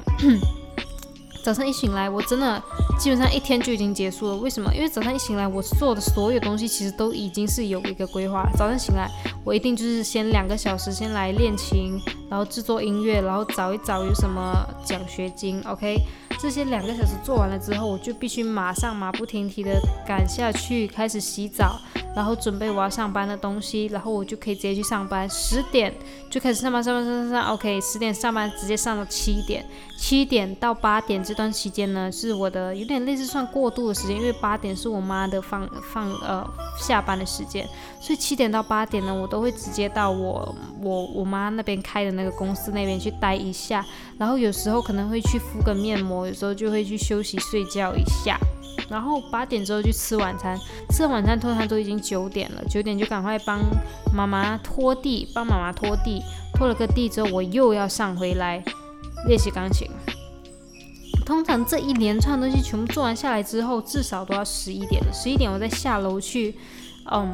[1.45, 2.59] 早上一醒来，我真的
[2.99, 4.35] 基本上一天就已经结束了。
[4.37, 4.73] 为什么？
[4.73, 8.49] 因为早上一醒来，我做的所有东西其实都已经是有一个规划。
[8.57, 9.07] 早上醒来，
[9.43, 12.01] 我一定就是先两个小时先来练琴，
[12.35, 15.63] 然后制作音乐，然后找一找有什么奖学金。
[15.65, 15.95] OK。
[16.37, 21.79] 这些两个小时做完了之后，我就必须马上马不停蹄的赶下去，开始洗澡，
[22.13, 25.27] 然后准备我要上班的东西，然后我就可以直接去上班。
[25.29, 25.93] 十点
[26.29, 27.53] 就开始上班，上班，上班，上班。
[27.53, 29.65] OK，十点上班，直接上到七点。
[29.97, 36.45] 七点到八点这段期间呢，是我的有点类似算过渡的时间，因为八点是我妈的放放呃
[36.77, 37.65] 下班的时间，
[38.05, 43.83] 所以七点到八点呢，我都会直接到我我我妈那边开的那个公司那边去待一下，
[44.19, 48.37] 然后有时候可能会去敷个面膜，有时候就会去休息睡觉一下，
[48.89, 50.55] 然后八点之后去吃晚餐，
[50.91, 53.59] 吃完晚餐通常都已经九点了，九点就赶快帮
[54.13, 56.21] 妈妈拖地，帮妈妈拖地，
[56.53, 58.63] 拖了个地之后，我又要上回来。
[59.27, 59.89] 练习钢琴，
[61.25, 65.11] 通常这一连串东西全部做完下来之后，至少都要十一点了。
[65.11, 66.53] 十一点我再下楼去，
[67.11, 67.33] 嗯，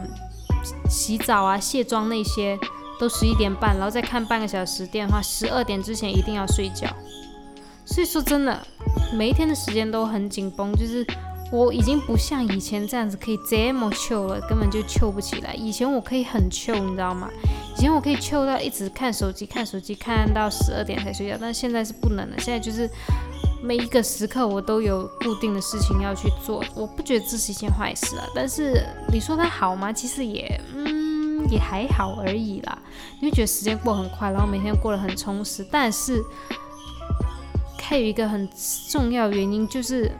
[0.89, 2.57] 洗澡啊、卸妆那些
[2.99, 6.87] 都十一点半，然后再看半个小时电话，十二点之前一定要睡觉。
[7.85, 8.65] 所以说真的，
[9.13, 11.05] 每一天的时间都很紧绷，就是
[11.51, 15.53] 我已经不像以前这样子可以这么 chill 了，根本就 chill 不起来。
[15.53, 17.29] 以前我可以很 chill，你知道吗？
[17.75, 22.35] 以前我可以糗到一直看手机，看手机看到十二点才睡觉，但现在是不能了。
[22.37, 22.89] 现在就是
[23.61, 28.25] 每一个时刻我都有固定的事情要去做，我不觉得这是一件坏事啊。
[28.33, 29.93] 但是你说它好吗？
[29.93, 32.77] 其实也嗯也还好而已啦。
[33.19, 35.65] 你会觉得时间过很快，然后每天过得很充实。
[35.71, 36.23] 但是
[37.79, 38.49] 还有一个很
[38.89, 40.11] 重要原因就是，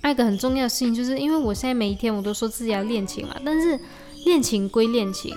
[0.00, 3.78] 还有一个很重要的事情就是因为我现在每一天我都说自己要练琴嘛，但是。
[4.26, 5.34] 练琴归练琴。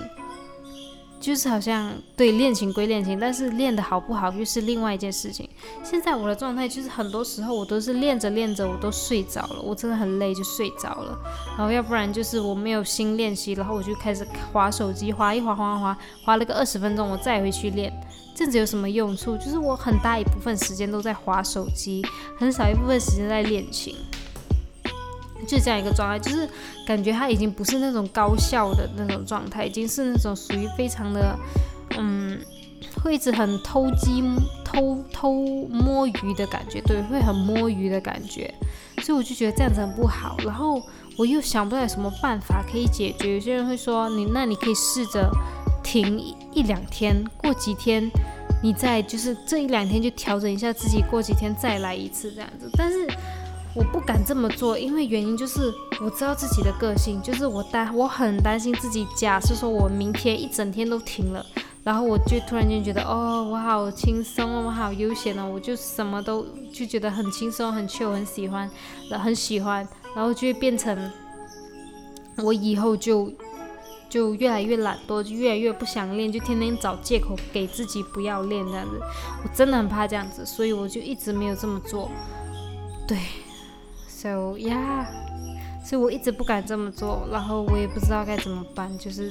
[1.24, 5.48] 就是好像对练琴归练琴，但是练的好不好又是另外一件事情。
[5.82, 11.18] 现在我的状态就是很多时候我都是练着练着我都睡着了，我真的很累就睡着了。
[11.56, 17.90] 然后要不然就是我没有心练习，然后我就开始划手机，划一划划划划了个二十分钟，我再回去练。
[18.34, 19.34] 这样子有什么用处？
[19.38, 22.04] 就是我很大一部分时间都在划手机，
[22.36, 23.96] 很少一部分时间在练琴。
[25.44, 26.48] 就这样一个状态，就是
[26.86, 31.38] 感觉他已经不是那种高效的那种状态，已经是那种属于非常的，
[31.98, 32.38] 嗯，
[33.02, 34.22] 会一直很偷鸡
[34.64, 35.32] 偷偷
[35.68, 38.52] 摸鱼的感觉，对，会很摸鱼的感觉，
[39.02, 40.36] 所以我就觉得这样子很不好。
[40.44, 40.82] 然后
[41.16, 43.34] 我又想不到有什么办法可以解决。
[43.34, 45.30] 有些人会说，你那你可以试着
[45.82, 46.18] 停
[46.52, 48.10] 一两天，过几天
[48.62, 53.08] 你再就是这一两天就调整一下自己，过几天再来一次这样子，但是。
[53.74, 59.04] 我不敢这么做，因为原因就是我知道自己的个性，就是我担我很担心自己。
[59.16, 61.44] 假设说我明天一整天都停了，
[61.82, 68.70] 然后我就突然间觉得，哦，我好轻松，我好悠闲哦，我就什么都就觉得很轻松，很 chill，很喜欢，
[69.10, 71.10] 很喜欢，然后就会变成
[72.36, 73.32] 我以后就
[74.08, 79.00] 就越来越懒惰，就越来越不想练，就天天找借口给自己不要练这样子。
[79.42, 82.08] 我真的很怕这样子，所以我就一直没有这么做。
[83.08, 83.18] 对。
[84.24, 85.04] So yeah，
[85.84, 89.30] 所以我一直不敢这么做，然后我也不知道该怎么办，就是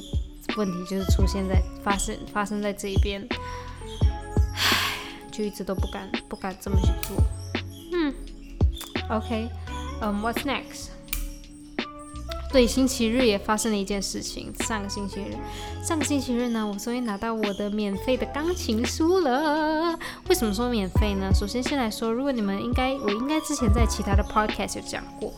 [0.55, 3.27] 问题就是出现在发生发生在这一边，
[4.53, 4.91] 唉，
[5.31, 7.17] 就一直都不敢不敢这么去做。
[7.91, 8.13] 嗯
[9.09, 9.49] ，OK，
[9.99, 10.89] 嗯，What's next？
[12.53, 14.53] 对，星期日也发生了一件事情。
[14.59, 15.35] 上个星期日，
[15.83, 19.97] 上个星期日呢，我终于拿到我的免费的钢琴书了。
[20.29, 21.33] 为什么说免费呢？
[21.33, 25.33] 首先先来说，如果你们应该，我应该之前在其他的 podcast 有讲过。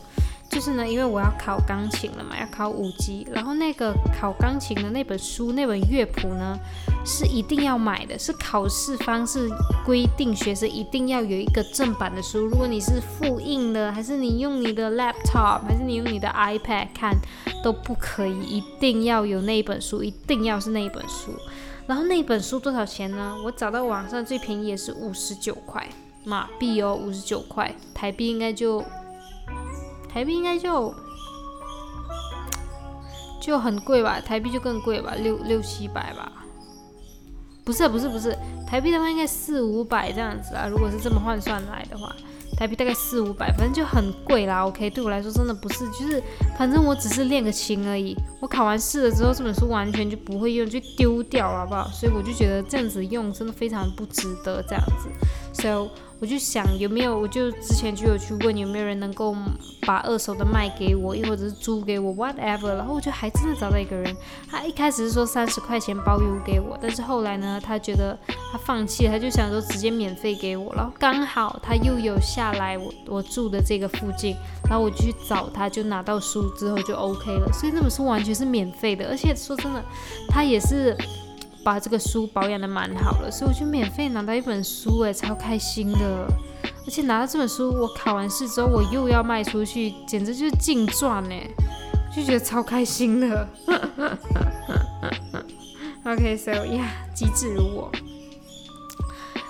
[0.48, 6.58] 就是呢，因为我要考钢琴了嘛，要考五级，然后那个考钢琴的那本书，那本乐谱呢，
[7.04, 9.50] 是一定要买的，是考试方式
[9.84, 12.46] 规定学生一定要有一个正版的书。
[12.46, 17.14] 如果你是复印的，还是你用你的 laptop，还是你用你的 iPad 看，
[17.62, 21.32] 都不可以，一定要有那一本书，一定要是那一本书。
[21.86, 23.36] 然后那本书多少钱呢？
[23.44, 25.86] 我找到网上最便宜也是五十九块
[26.24, 28.82] 马币哦，五十九块台币应该就。
[30.16, 30.94] 台币应该就
[33.38, 36.32] 就很贵吧，台币就更贵吧，六六七百吧。
[37.62, 38.34] 不是不是不是，
[38.66, 40.66] 台币的话应该四五百这样子啊。
[40.68, 42.16] 如果是这么换算来的话，
[42.56, 44.64] 台币大概四五百，反正就很贵啦。
[44.66, 46.22] OK，对我来说真的不是，就是
[46.56, 48.16] 反正我只是练个琴而已。
[48.40, 51.86] 我考完试了之后，这本书完全就不会用，就丢掉了，好不好？
[51.88, 55.10] 所以我就觉得这样子用真的非常不值得这样子。
[55.62, 59.36] So 我就想有没有，我就之前就有去问有没有人能够
[59.86, 62.74] 把二手的卖给我，又或者是租给我，whatever。
[62.74, 64.16] 然后我就还真的找到一个人，
[64.50, 68.18] 他一开始是说三十块钱包邮给我，但是后来呢，他觉得
[68.50, 70.74] 他放弃了，他就想说直接免费给我。
[70.74, 74.34] 然后刚好他又有下来我我住的这个附近，
[74.70, 77.52] 然后我就去找他，就拿到书之后就 OK 了。
[77.52, 79.84] 所以那本书完全是免费的，而且说真的，
[80.30, 80.96] 他也是。
[81.66, 86.24] 把这个书保养的蛮好了，所以我就免费拿到一本书，哎，超开心的。
[86.86, 91.34] 而且拿到这本书，我考完试之后，我又要卖出去，简直就是净赚呢，
[92.14, 93.48] 就觉得超开心的。
[96.06, 97.90] OK，so yeah，机智如我。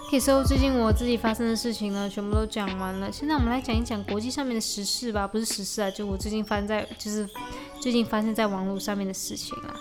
[0.06, 3.12] OK，so 最近我自己发生的事情呢，全部都讲完了。
[3.12, 7.28] 现在我们来讲一讲国际上面的时事吧，不是时事啊，就我最近发生在，就是
[7.78, 9.76] 最近发生在网络上面的事情啊。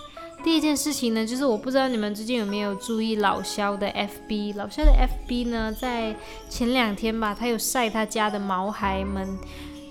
[0.45, 4.55] 第一件事情呢，就是我不知道你们最近有没有注意老肖的 FB。
[4.55, 6.15] 老肖的 FB 呢，在
[6.47, 9.27] 前两天吧，他有晒他家的毛孩们，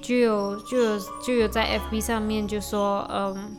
[0.01, 3.57] 就有就有就有在 FB 上面就说，嗯，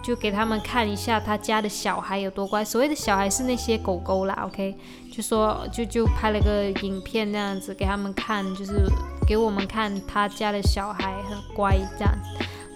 [0.00, 2.64] 就给他们看一下他家的小孩有多乖。
[2.64, 4.76] 所谓的小孩是那些狗狗啦，OK，
[5.12, 8.84] 就说就就拍了个影片那样子给他们看，就是
[9.26, 12.14] 给我们看他家的小孩很乖这样。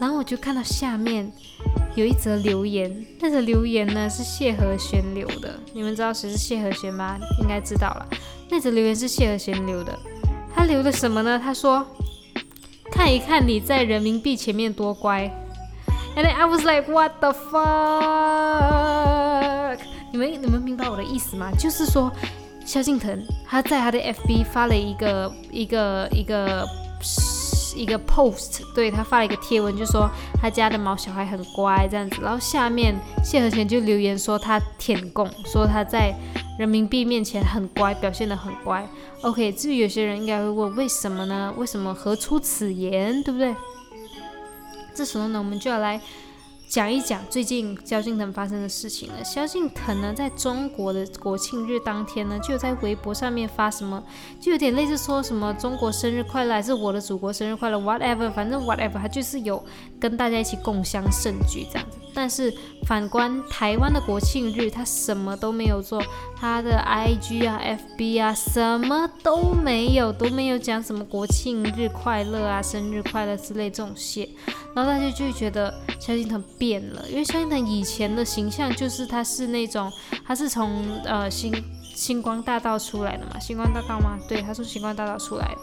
[0.00, 1.32] 然后我就看到下面。
[1.94, 5.60] 有一则留言，那则留言呢是谢和弦留的。
[5.74, 7.18] 你们知道谁是谢和弦吗？
[7.40, 8.08] 应该知道了。
[8.48, 9.98] 那则留言是谢和弦留的。
[10.54, 11.38] 他留的什么呢？
[11.38, 11.86] 他说
[12.90, 15.30] ：“看一看你在人民币前面多乖。”
[16.16, 17.58] And I was like, "What the fuck？”
[20.12, 21.50] 你们你们明白我的意思吗？
[21.58, 22.10] 就是说，
[22.64, 26.66] 萧敬腾他在他的 FB 发了一个一个一个。
[27.76, 30.08] 一个 post，对他发了一个贴文，就说
[30.40, 32.94] 他家的毛小孩很乖这样子，然后下面
[33.24, 36.14] 谢和弦就留言说他舔供，说他在
[36.58, 38.86] 人民币面前很乖，表现得很乖。
[39.22, 41.52] OK，至于有些人应该会问为什么呢？
[41.56, 43.54] 为什么何出此言，对不对？
[44.94, 46.00] 这时候呢，我们就要来
[46.72, 49.22] 讲一讲最近萧敬腾发生的事情了。
[49.22, 54.02] 萧敬腾呢，在中国的国庆日当天呢，就在微博上面发什么，
[54.40, 59.62] 就有点类似说什么中国生日快乐，还是我的祖国生日快乐，whatever，反正 whatever，他就是有
[60.00, 61.98] 跟大家一起共襄盛举这样子。
[62.14, 62.52] 但是
[62.86, 66.02] 反观台湾的国庆日，他什么都没有做，
[66.36, 67.60] 他的 IG 啊、
[67.96, 74.28] FB 啊，什么都没有，都没有讲什么国庆日快乐啊、生日快乐之类这种些。
[74.74, 79.92] 然后大家就觉得萧敬腾变了，因为萧敬腾以前的形象就是他是那种，
[80.26, 81.52] 他是从呃星
[81.94, 84.18] 星光大道出来的嘛，星光大道吗？
[84.28, 85.56] 对，他从星光大道出来的。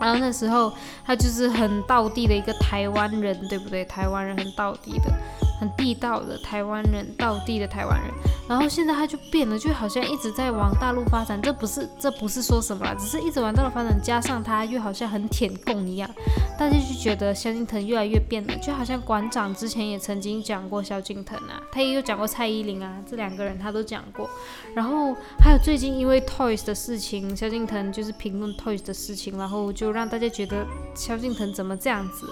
[0.00, 0.72] 然后那时候
[1.04, 3.84] 他就是很道地的一个台湾人，对不对？
[3.84, 5.12] 台湾人很道地的。
[5.58, 8.10] 很地道的台湾人，道地的台湾人，
[8.48, 11.40] 然后现在他就变了，就好像一直在往大陆发展。
[11.42, 16.08] 这不是，这不是说什么啦，只是一直往大陆发展，加上他又好像很舔共一样，
[16.58, 18.54] 大家就觉得萧敬腾越来越变了。
[18.58, 24.28] 就好像馆长之前也曾经讲过萧敬腾啊，他也有讲过蔡依林啊，这两个人他都讲过。
[24.74, 32.26] 然后还有最近因为 Toys 的事情，萧敬腾就是评论 Toys 的事情，然后就让大家觉得萧敬腾怎么这样子。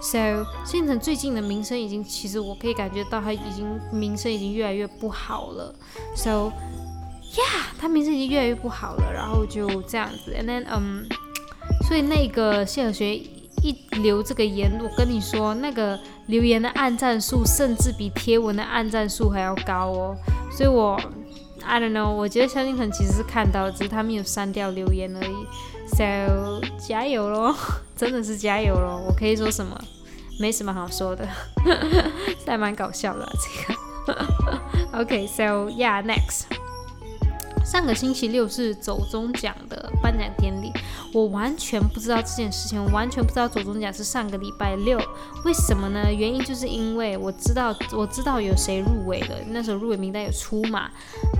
[0.00, 5.74] So，现在最近的名声已经，其实我可以感觉到他已经名声已经越来越不好了。
[6.14, 9.12] So，yeah，他名声已经越来越不好了。
[9.12, 11.04] 然后就这样子，and then，嗯，
[11.88, 20.16] 所以那个谢尔学一留这个言，我跟你说，那个留言的按赞数甚至比贴文的按赞数还要高哦。
[20.52, 20.96] 所以我
[21.64, 25.46] ，I don't know，我觉得萧敬腾其实是看到，只是他没有删掉留言而已。
[25.96, 27.54] So，加油咯！
[27.96, 29.02] 真的是加油咯！
[29.06, 29.78] 我可以说什么？
[30.38, 31.26] 没什么好说的，
[32.46, 33.80] 还蛮搞笑的这个。
[35.00, 36.44] OK，So yeah，next。
[37.64, 40.72] 上个星期六是走中奖的颁奖典礼，
[41.12, 44.98] 我完全不知道这件事情，我完全不知道走中奖是上个礼拜六，
[45.44, 46.12] 为什么呢？
[46.12, 50.90] 原因就是因为我知道我知道有谁入围了，那时候入围名单有出嘛，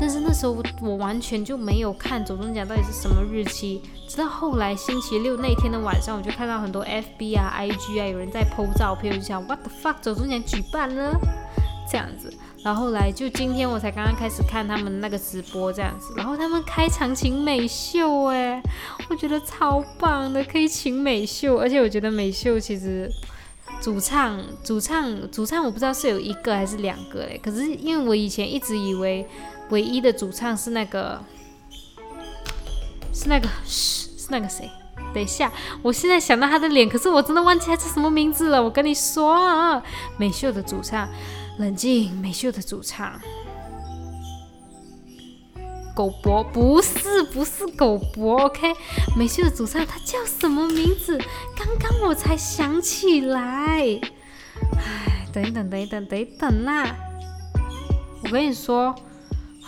[0.01, 11.13] 但是那时候我完全就没有看走中奖到底是什么日期，直到后来星期六那天的晚上，我就看到很多 FB 啊、IG 啊有人在 PO 照片，我就想 What the fuck，走中奖举办了，
[11.91, 12.33] 这样子。
[12.65, 18.63] 然后来就今天我才刚刚开始看他们那个直播这样子，然后他们开场请美秀哎，
[19.09, 23.11] 我觉得超棒的，可以请美秀，而且我觉得美秀其实
[23.81, 29.27] 主唱主唱主唱我不知道是有一个还是两个哎，可是因为我以前一直以为
[29.71, 31.19] 唯一的主唱是那个
[33.15, 34.69] 是那个是那个谁？
[35.15, 35.51] 等一下，
[35.81, 38.63] 我现在想到他的脸，可是我真的忘记他叫什么名字了。
[38.63, 39.83] 我跟你说啊，
[40.19, 41.09] 美秀的主唱。
[41.59, 43.21] 冷静，美秀的主唱，
[45.95, 48.73] 狗博不是不是狗博，OK，
[49.17, 51.19] 美秀的主唱他叫什么名字？
[51.57, 54.01] 刚刚我才想起来，
[54.77, 56.95] 哎，等一等，等一等，等一等啦！
[58.23, 58.95] 我跟你说，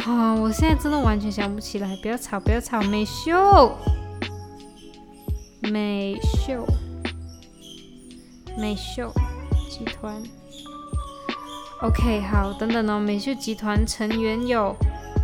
[0.04, 3.76] 啊，我现在真的完全想不起来，不要吵，不要吵，美秀，
[5.62, 6.64] 美秀，
[8.56, 9.12] 美秀
[9.68, 10.22] 集团。
[11.82, 13.00] OK，好，等等哦。
[13.00, 14.76] 美秀集团成员有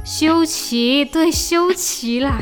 [0.06, 2.38] 修齐，对，修齐啦。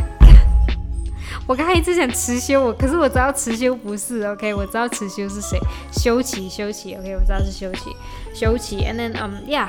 [1.48, 4.22] 我刚才一直想辞修，我可是我知道辞修不是。
[4.28, 5.58] OK，我知道辞修是谁，
[5.92, 6.94] 修齐，修齐。
[6.94, 7.90] OK，我知道是修齐，
[8.32, 8.84] 修齐。
[8.84, 9.68] And then，嗯，Yeah，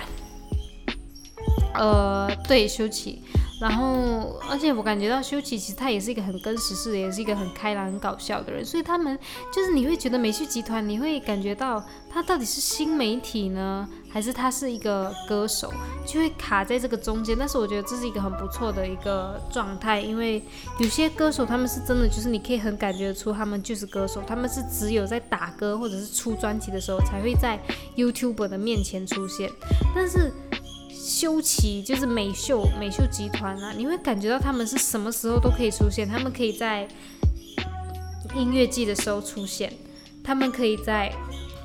[1.73, 3.23] 呃，对，修齐。
[3.61, 8.65] 然后，而且我感觉到修齐其实他也是一个很跟时事，也是一个很开朗、很搞笑的人。
[8.65, 9.17] 所以他们
[9.53, 15.73] 就是你会觉得美秀集团，你会感觉到他到底是新媒体呢，还是他是一个歌手，
[16.05, 17.33] 就会卡在这个中间。
[17.39, 20.43] 但是我觉得这是一个很不错的一个状态，因为
[20.79, 27.57] 有些歌手他们是真的，就是你可以很感觉出他们就是歌手，他们是只有在打歌或者是出专辑的时候才会在
[27.95, 29.49] YouTube 的面前出现，
[29.95, 30.29] 但是。
[31.05, 36.87] 修齐就是美秀美秀集团啊，你会感觉到他们是什么时候都可以出现，他们可以在
[38.33, 39.71] 音乐季的时候出现，
[40.23, 41.13] 他们可以在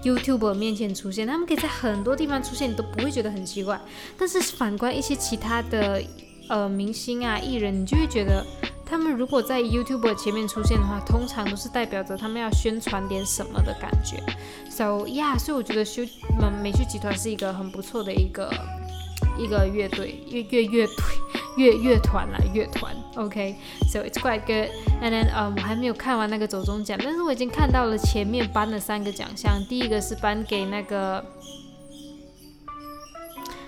[0.05, 3.80] YouTube 面前出现，他们可以在很多地方出现，你都不会觉得很奇怪。
[4.18, 6.03] 但是反观一些其他的
[6.51, 8.45] 呃明星啊艺人，你就会觉得
[8.84, 14.22] 他们如果在 YouTube 前面出现的话，通常都是代表着他们要宣传点什么的感觉。
[14.68, 16.03] So yeah，所以我觉得修
[16.62, 18.53] 美秀集团是一个很不错的一个。
[19.41, 20.95] 一个乐队，乐乐乐队，
[21.57, 22.95] 乐乐团啦，乐团。
[23.16, 24.70] OK，so it's quite good。
[25.03, 29.64] And then，嗯，我还没有看完那个走中奖，但是我已经看到了前面颁的三个奖项。
[29.68, 31.24] 第一个是颁给那个，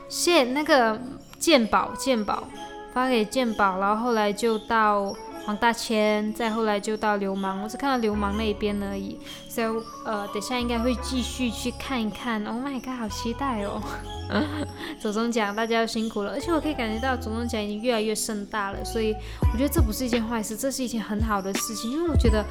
[0.09, 1.01] 谢那个
[1.39, 2.45] 鉴宝鉴宝，
[2.93, 5.15] 发给鉴宝，然后后来就到
[5.45, 9.19] 黄大千，再后来就到流氓，我只看到流氓那一边而已。
[9.49, 12.45] So，呃，等下应该会继续去看一看。
[12.45, 13.83] Oh my god，好期待哦！
[15.01, 19.15] 左中奖大家要辛苦了，而且我可以感觉到左中奖已经越来越盛大了，所以
[19.53, 22.45] 我觉得这不是一件坏事，这是一件很好的事情，因为我觉得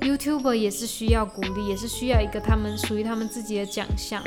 [0.00, 4.22] YouTuber 也是需要鼓励，也是需要一个他们属于他们自己的奖项。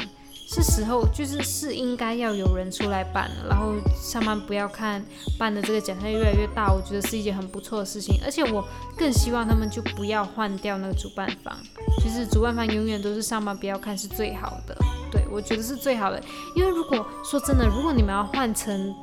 [0.53, 5.01] 是时候，就是是应该要有人出来办了，然后上班不要看
[5.39, 8.19] 办的这个奖项越来越大，我觉得是一件很不错的事情。
[8.25, 8.61] 而且我
[8.97, 11.55] 更希望他们就不要换掉那个主办方，
[12.03, 14.75] 就是主办方永远都是上班不要看是最好的。
[15.09, 16.21] 对我觉得是最好的，
[16.53, 18.93] 因为如果说真的，如果你们要换成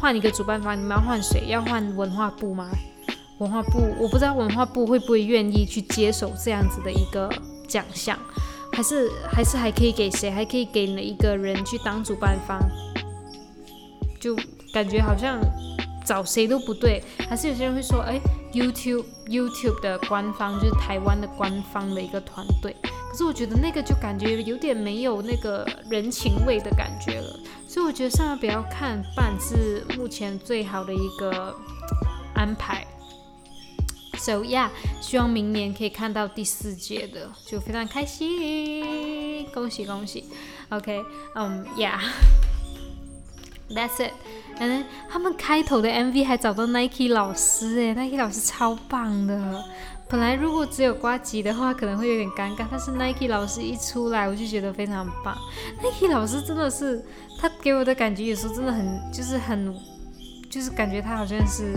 [0.00, 1.48] 换一个主办方，你们要换谁？
[1.48, 2.70] 要换文化部吗？
[3.38, 7.28] 文化部我不知道文化部会不会愿意去接手这样子的一个
[7.66, 8.16] 奖项。
[8.72, 10.30] 还是还是还可以给谁？
[10.30, 12.58] 还可以给哪一个人去当主办方？
[14.20, 14.36] 就
[14.72, 15.38] 感觉好像
[16.04, 17.02] 找谁都不对。
[17.28, 18.20] 还是有些人会说，哎
[18.52, 22.74] ，YouTube YouTube 的官方就是台湾的官方的一个团队。
[22.82, 27.38] 可是我觉得那个就感觉有点没有那个人情味的感觉了。
[27.68, 31.54] 所以我觉得上万不要看办是目前最好的一个
[32.34, 32.86] 安排。
[34.22, 34.68] So yeah，
[35.00, 40.26] 希望明年可以看到第四届的，就非常开心，恭喜恭喜。
[40.68, 41.02] OK，
[41.34, 41.88] 嗯，Yeah，That's
[44.06, 44.12] it。
[44.60, 49.64] 嗯，他们开头的 MV 还找到 Nike 老师，诶 n i k e 老师超棒的。
[50.08, 55.36] 本来如果只有瓜吉的话，可能会有点尴尬，但是 Nike 老师一出来，我就觉得非常棒。
[55.82, 57.04] Nike 老师真的是，
[57.40, 59.74] 他给我的感觉有时候真的很，就是很，
[60.48, 61.74] 就是感觉他好像是。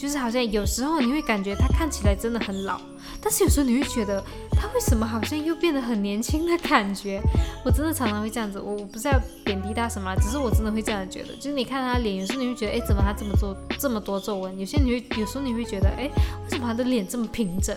[0.00, 2.80] 就是好像有时候你会感觉他看起来真的很老，
[3.20, 7.20] 但是有时候你会觉得他为什么好像又变得很年轻的感觉。
[7.62, 11.34] 我真的常常会这样子，我我不是要贬低他什么，只是我真的会这样觉得。
[11.36, 14.58] 就是你看他脸，有时候你会觉得，哎，怎么他这么做这么多皱纹？
[14.58, 16.08] 有些你会有时候你会觉得，哎，
[16.44, 17.76] 为什么他的脸这么平整？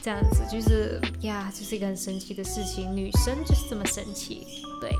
[0.00, 2.96] 这样子就是呀，就是一个很神奇的事情。
[2.96, 4.46] 女生就是这么神奇，
[4.80, 4.90] 对。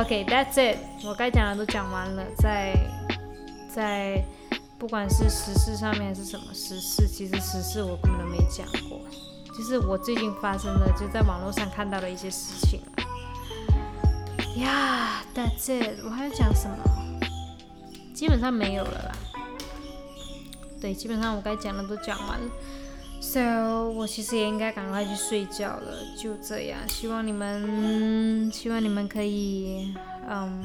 [0.00, 2.72] OK，That's it，我该讲的都讲完了，在
[3.68, 4.24] 在。
[4.78, 9.00] 不管是时事上面是什么时事，其实时事我根本都没讲过，
[9.56, 12.80] 就是我最近发生的，就在网络上看到的一些事情
[14.56, 16.76] 呀，That's it，我还要讲什么？
[18.14, 19.16] 基本上没有了啦。
[20.80, 22.50] 对，基本上我该讲的都讲完了
[23.20, 25.98] ，So 我其实也应该赶快去睡觉了。
[26.16, 29.92] 就这样，希望你们，希望你们可以，
[30.28, 30.62] 嗯，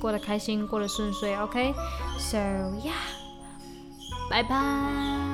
[0.00, 1.36] 过得开心，过得顺遂。
[1.36, 3.19] OK，So yeah。
[4.30, 5.29] 拜拜。